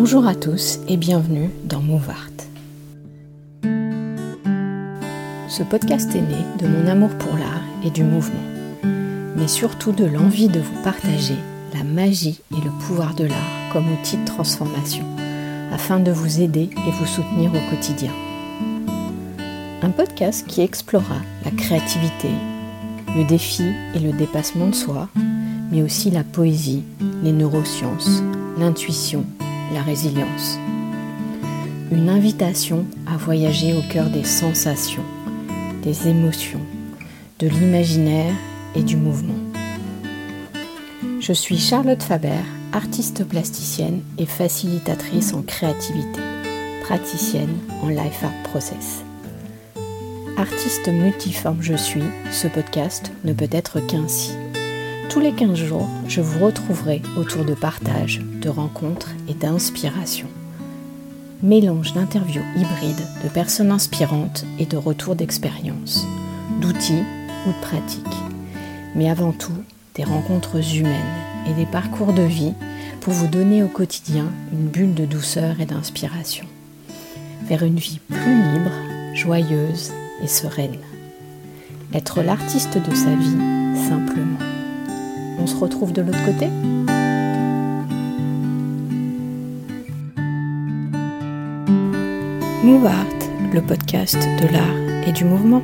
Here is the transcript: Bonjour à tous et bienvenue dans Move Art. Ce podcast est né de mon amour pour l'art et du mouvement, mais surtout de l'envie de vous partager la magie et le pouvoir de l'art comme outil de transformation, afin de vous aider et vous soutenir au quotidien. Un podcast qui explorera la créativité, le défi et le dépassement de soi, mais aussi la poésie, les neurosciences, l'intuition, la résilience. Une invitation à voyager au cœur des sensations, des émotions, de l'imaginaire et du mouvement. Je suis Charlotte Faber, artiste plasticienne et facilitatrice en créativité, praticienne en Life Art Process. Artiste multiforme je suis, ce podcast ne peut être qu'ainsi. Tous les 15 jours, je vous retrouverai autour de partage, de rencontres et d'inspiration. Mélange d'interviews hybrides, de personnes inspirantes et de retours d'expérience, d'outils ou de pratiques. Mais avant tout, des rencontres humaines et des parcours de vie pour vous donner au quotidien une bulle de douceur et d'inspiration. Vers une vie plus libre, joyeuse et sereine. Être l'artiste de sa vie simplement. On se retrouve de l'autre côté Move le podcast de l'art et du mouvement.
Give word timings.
Bonjour 0.00 0.28
à 0.28 0.36
tous 0.36 0.78
et 0.86 0.96
bienvenue 0.96 1.50
dans 1.64 1.80
Move 1.80 2.08
Art. 2.08 2.30
Ce 5.48 5.64
podcast 5.64 6.14
est 6.14 6.20
né 6.20 6.36
de 6.60 6.68
mon 6.68 6.86
amour 6.86 7.10
pour 7.18 7.32
l'art 7.36 7.64
et 7.84 7.90
du 7.90 8.04
mouvement, 8.04 8.38
mais 9.34 9.48
surtout 9.48 9.90
de 9.90 10.04
l'envie 10.04 10.46
de 10.46 10.60
vous 10.60 10.82
partager 10.84 11.34
la 11.74 11.82
magie 11.82 12.40
et 12.52 12.64
le 12.64 12.70
pouvoir 12.86 13.16
de 13.16 13.24
l'art 13.24 13.72
comme 13.72 13.92
outil 13.92 14.18
de 14.18 14.24
transformation, 14.24 15.04
afin 15.72 15.98
de 15.98 16.12
vous 16.12 16.40
aider 16.40 16.70
et 16.86 16.90
vous 16.92 17.06
soutenir 17.06 17.50
au 17.50 17.70
quotidien. 17.70 18.12
Un 19.82 19.90
podcast 19.90 20.46
qui 20.46 20.60
explorera 20.60 21.18
la 21.44 21.50
créativité, 21.50 22.28
le 23.16 23.24
défi 23.24 23.64
et 23.96 23.98
le 23.98 24.12
dépassement 24.12 24.68
de 24.68 24.76
soi, 24.76 25.08
mais 25.72 25.82
aussi 25.82 26.12
la 26.12 26.22
poésie, 26.22 26.84
les 27.24 27.32
neurosciences, 27.32 28.22
l'intuition, 28.60 29.24
la 29.72 29.82
résilience. 29.82 30.58
Une 31.90 32.08
invitation 32.08 32.86
à 33.06 33.16
voyager 33.16 33.74
au 33.74 33.82
cœur 33.90 34.10
des 34.10 34.24
sensations, 34.24 35.04
des 35.82 36.08
émotions, 36.08 36.60
de 37.38 37.48
l'imaginaire 37.48 38.34
et 38.74 38.82
du 38.82 38.96
mouvement. 38.96 39.38
Je 41.20 41.32
suis 41.32 41.58
Charlotte 41.58 42.02
Faber, 42.02 42.40
artiste 42.72 43.24
plasticienne 43.24 44.02
et 44.18 44.26
facilitatrice 44.26 45.34
en 45.34 45.42
créativité, 45.42 46.20
praticienne 46.82 47.56
en 47.82 47.88
Life 47.88 48.22
Art 48.22 48.42
Process. 48.44 49.02
Artiste 50.36 50.88
multiforme 50.88 51.62
je 51.62 51.74
suis, 51.74 52.04
ce 52.30 52.46
podcast 52.46 53.10
ne 53.24 53.32
peut 53.32 53.48
être 53.50 53.80
qu'ainsi. 53.80 54.32
Tous 55.10 55.20
les 55.20 55.32
15 55.32 55.54
jours, 55.54 55.88
je 56.06 56.20
vous 56.20 56.44
retrouverai 56.44 57.00
autour 57.16 57.46
de 57.46 57.54
partage, 57.54 58.20
de 58.20 58.50
rencontres 58.50 59.12
et 59.26 59.32
d'inspiration. 59.32 60.26
Mélange 61.42 61.94
d'interviews 61.94 62.44
hybrides, 62.54 63.06
de 63.24 63.28
personnes 63.30 63.70
inspirantes 63.70 64.44
et 64.58 64.66
de 64.66 64.76
retours 64.76 65.14
d'expérience, 65.14 66.06
d'outils 66.60 67.04
ou 67.46 67.50
de 67.52 67.60
pratiques. 67.62 68.04
Mais 68.94 69.08
avant 69.08 69.32
tout, 69.32 69.64
des 69.94 70.04
rencontres 70.04 70.76
humaines 70.76 70.92
et 71.48 71.54
des 71.54 71.66
parcours 71.66 72.12
de 72.12 72.22
vie 72.22 72.52
pour 73.00 73.14
vous 73.14 73.28
donner 73.28 73.62
au 73.62 73.68
quotidien 73.68 74.26
une 74.52 74.68
bulle 74.68 74.94
de 74.94 75.06
douceur 75.06 75.58
et 75.58 75.66
d'inspiration. 75.66 76.44
Vers 77.44 77.62
une 77.62 77.78
vie 77.78 78.00
plus 78.10 78.42
libre, 78.52 78.72
joyeuse 79.14 79.90
et 80.22 80.28
sereine. 80.28 80.76
Être 81.94 82.22
l'artiste 82.22 82.76
de 82.76 82.94
sa 82.94 83.14
vie 83.14 83.38
simplement. 83.88 84.57
On 85.40 85.46
se 85.46 85.56
retrouve 85.56 85.92
de 85.92 86.02
l'autre 86.02 86.24
côté 86.24 86.48
Move 92.64 92.88
le 93.52 93.62
podcast 93.62 94.18
de 94.42 94.52
l'art 94.52 95.08
et 95.08 95.12
du 95.12 95.24
mouvement. 95.24 95.62